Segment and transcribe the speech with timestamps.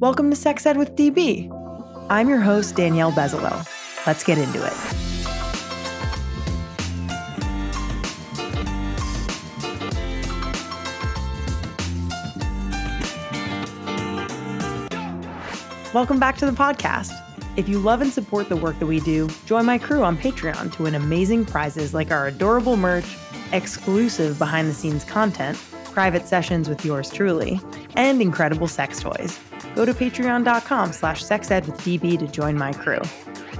[0.00, 1.48] Welcome to Sex Ed with DB.
[2.10, 3.64] I'm your host, Danielle Bezalel.
[4.06, 4.72] Let's get into it.
[15.94, 17.12] Welcome back to the podcast.
[17.56, 20.72] If you love and support the work that we do, join my crew on Patreon
[20.72, 23.16] to win amazing prizes like our adorable merch,
[23.52, 25.56] exclusive behind the scenes content,
[25.92, 27.60] private sessions with yours truly,
[27.94, 29.38] and incredible sex toys.
[29.74, 33.00] Go to patreon.com slash sexedwithdb to join my crew.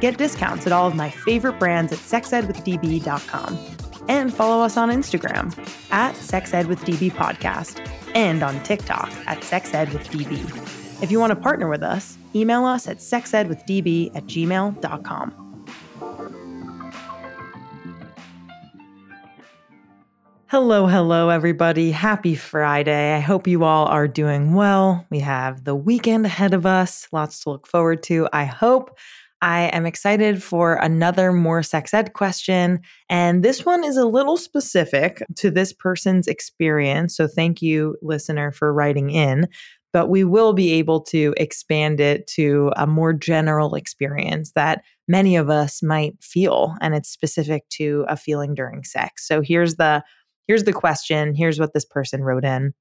[0.00, 3.58] Get discounts at all of my favorite brands at sexedwithdb.com.
[4.08, 5.56] And follow us on Instagram
[5.92, 11.02] at sexedwithdb podcast and on TikTok at sexedwithdb.
[11.02, 15.42] If you want to partner with us, email us at sexedwithdb at gmail.com.
[20.52, 21.90] Hello, hello, everybody.
[21.92, 23.14] Happy Friday.
[23.14, 25.06] I hope you all are doing well.
[25.08, 28.28] We have the weekend ahead of us, lots to look forward to.
[28.34, 28.98] I hope.
[29.40, 32.80] I am excited for another more sex ed question.
[33.08, 37.16] And this one is a little specific to this person's experience.
[37.16, 39.48] So thank you, listener, for writing in
[39.92, 45.36] but we will be able to expand it to a more general experience that many
[45.36, 49.26] of us might feel and it's specific to a feeling during sex.
[49.26, 50.02] So here's the
[50.46, 52.74] here's the question, here's what this person wrote in.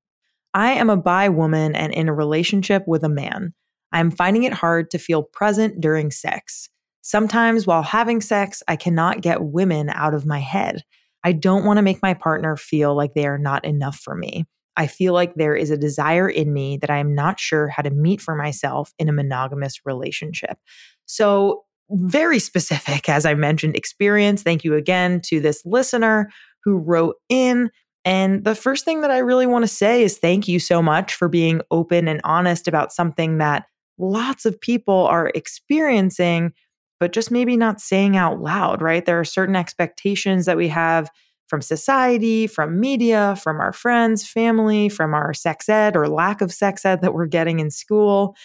[0.54, 3.54] I am a bi woman and in a relationship with a man.
[3.92, 6.70] I'm finding it hard to feel present during sex.
[7.02, 10.84] Sometimes while having sex, I cannot get women out of my head.
[11.24, 14.46] I don't want to make my partner feel like they are not enough for me.
[14.78, 17.82] I feel like there is a desire in me that I am not sure how
[17.82, 20.58] to meet for myself in a monogamous relationship.
[21.06, 24.44] So, very specific, as I mentioned, experience.
[24.44, 26.32] Thank you again to this listener
[26.64, 27.70] who wrote in.
[28.04, 31.14] And the first thing that I really want to say is thank you so much
[31.14, 33.66] for being open and honest about something that
[33.98, 36.54] lots of people are experiencing,
[37.00, 39.06] but just maybe not saying out loud, right?
[39.06, 41.10] There are certain expectations that we have
[41.48, 46.52] from society, from media, from our friends, family, from our sex ed or lack of
[46.52, 48.36] sex ed that we're getting in school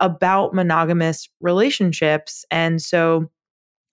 [0.00, 2.44] about monogamous relationships.
[2.50, 3.30] And so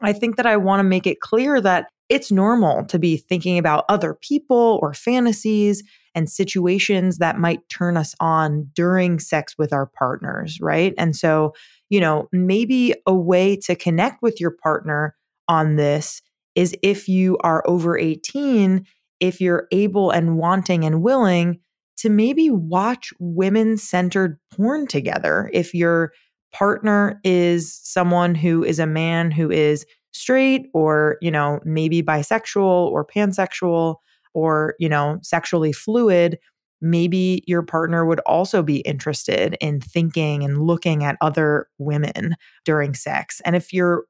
[0.01, 3.57] I think that I want to make it clear that it's normal to be thinking
[3.57, 5.83] about other people or fantasies
[6.15, 10.93] and situations that might turn us on during sex with our partners, right?
[10.97, 11.53] And so,
[11.89, 15.15] you know, maybe a way to connect with your partner
[15.47, 16.21] on this
[16.55, 18.85] is if you are over 18,
[19.19, 21.59] if you're able and wanting and willing
[21.97, 25.49] to maybe watch women centered porn together.
[25.53, 26.11] If your
[26.51, 32.91] partner is someone who is a man who is straight or, you know, maybe bisexual
[32.91, 33.97] or pansexual
[34.33, 36.39] or, you know, sexually fluid,
[36.81, 42.35] maybe your partner would also be interested in thinking and looking at other women
[42.65, 43.41] during sex.
[43.45, 44.05] And if you're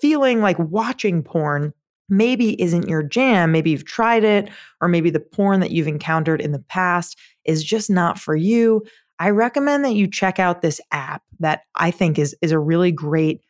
[0.00, 1.72] feeling like watching porn
[2.08, 4.48] maybe isn't your jam, maybe you've tried it,
[4.80, 8.82] or maybe the porn that you've encountered in the past is just not for you,
[9.18, 12.92] I recommend that you check out this app that I think is, is a really
[12.92, 13.42] great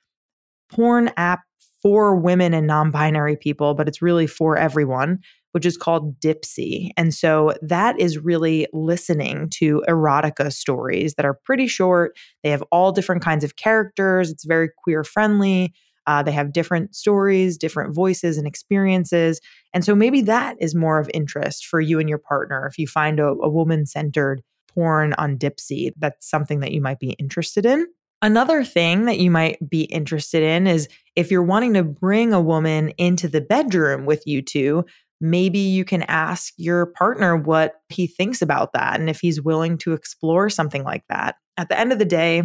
[0.71, 1.41] porn app
[1.83, 5.19] for women and non binary people, but it's really for everyone,
[5.53, 6.91] which is called Dipsea.
[6.97, 12.17] And so that is really listening to erotica stories that are pretty short.
[12.43, 15.73] They have all different kinds of characters, it's very queer friendly.
[16.07, 19.43] Uh, they have different stories, different voices and experiences.
[19.75, 22.67] And so maybe that is more of interest for you and your partner.
[22.67, 26.99] If you find a, a woman centered porn on Dipsea, that's something that you might
[26.99, 27.87] be interested in.
[28.21, 32.41] Another thing that you might be interested in is if you're wanting to bring a
[32.41, 34.85] woman into the bedroom with you two,
[35.21, 39.79] maybe you can ask your partner what he thinks about that and if he's willing
[39.79, 41.37] to explore something like that.
[41.57, 42.43] At the end of the day,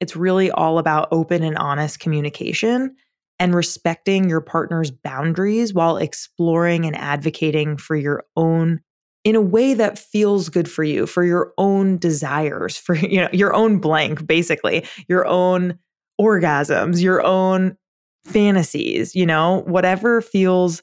[0.00, 2.94] it's really all about open and honest communication
[3.38, 8.80] and respecting your partner's boundaries while exploring and advocating for your own
[9.26, 13.28] in a way that feels good for you for your own desires for you know
[13.32, 15.76] your own blank basically your own
[16.20, 17.76] orgasms your own
[18.24, 20.80] fantasies you know whatever feels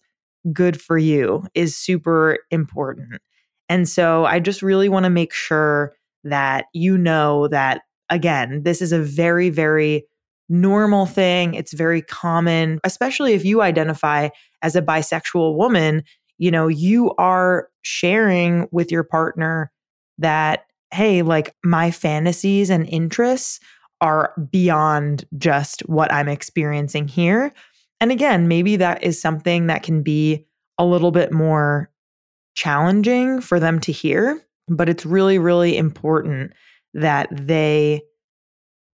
[0.52, 3.22] good for you is super important
[3.70, 8.82] and so i just really want to make sure that you know that again this
[8.82, 10.06] is a very very
[10.50, 11.54] normal thing.
[11.54, 14.30] It's very common, especially if you identify
[14.62, 16.04] as a bisexual woman.
[16.44, 19.72] You know, you are sharing with your partner
[20.18, 23.62] that, hey, like my fantasies and interests
[24.02, 27.54] are beyond just what I'm experiencing here.
[28.02, 30.46] And again, maybe that is something that can be
[30.78, 31.90] a little bit more
[32.56, 36.52] challenging for them to hear, but it's really, really important
[36.94, 38.02] that they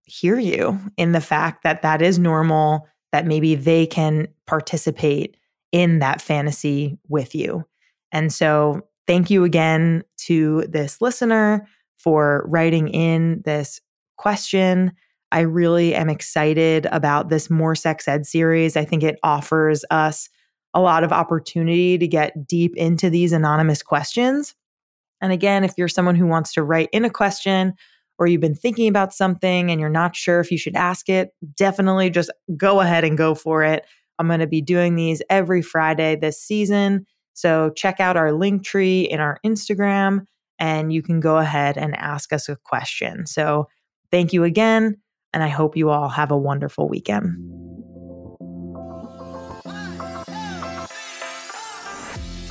[0.04, 5.36] hear you in the fact that that is normal, that maybe they can participate
[5.72, 7.64] in that fantasy with you.
[8.12, 11.66] And so, thank you again to this listener
[11.98, 13.80] for writing in this
[14.16, 14.92] question.
[15.32, 18.76] I really am excited about this More Sex Ed series.
[18.76, 20.28] I think it offers us
[20.74, 24.54] a lot of opportunity to get deep into these anonymous questions.
[25.20, 27.74] And again, if you're someone who wants to write in a question
[28.18, 31.34] or you've been thinking about something and you're not sure if you should ask it,
[31.56, 33.84] definitely just go ahead and go for it.
[34.20, 37.06] I'm going to be doing these every Friday this season.
[37.32, 40.26] So check out our link tree in our Instagram
[40.58, 43.24] and you can go ahead and ask us a question.
[43.24, 43.66] So
[44.10, 44.98] thank you again.
[45.32, 47.34] And I hope you all have a wonderful weekend.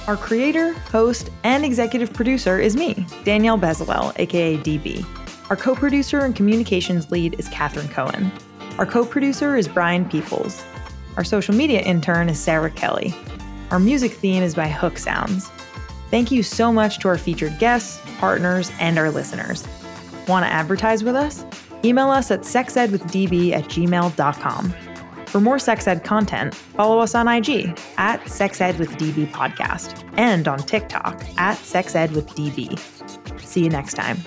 [0.07, 5.05] Our creator, host, and executive producer is me, Danielle Bezalel, aka DB.
[5.51, 8.31] Our co producer and communications lead is Cathren Cohen.
[8.79, 10.63] Our co producer is Brian Peoples.
[11.17, 13.13] Our social media intern is Sarah Kelly.
[13.71, 15.49] Our music theme is by Hook Sounds.
[16.09, 19.67] Thank you so much to our featured guests, partners, and our listeners.
[20.27, 21.45] Want to advertise with us?
[21.83, 24.73] Email us at sexedwithdb at gmail.com.
[25.27, 31.23] For more sex ed content, follow us on IG at sexedwithdb podcast and on TikTok
[31.37, 32.79] at sexedwithdb.
[33.41, 34.17] See you next time.